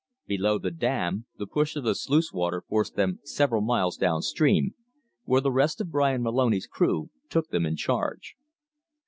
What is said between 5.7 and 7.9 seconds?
of Bryan Moloney's crew took them in